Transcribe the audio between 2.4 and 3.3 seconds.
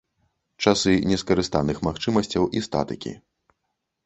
і статыкі.